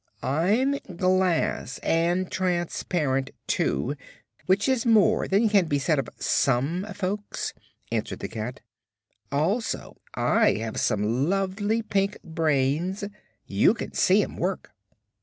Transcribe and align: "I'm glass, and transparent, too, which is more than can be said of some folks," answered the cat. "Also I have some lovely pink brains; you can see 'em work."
"I'm 0.23 0.79
glass, 0.97 1.77
and 1.83 2.31
transparent, 2.31 3.29
too, 3.45 3.93
which 4.47 4.67
is 4.67 4.83
more 4.83 5.27
than 5.27 5.47
can 5.47 5.67
be 5.67 5.77
said 5.77 5.99
of 5.99 6.09
some 6.17 6.87
folks," 6.95 7.53
answered 7.91 8.17
the 8.17 8.27
cat. 8.27 8.61
"Also 9.31 9.97
I 10.15 10.53
have 10.55 10.77
some 10.79 11.29
lovely 11.29 11.83
pink 11.83 12.17
brains; 12.23 13.03
you 13.45 13.75
can 13.75 13.93
see 13.93 14.23
'em 14.23 14.37
work." 14.37 14.71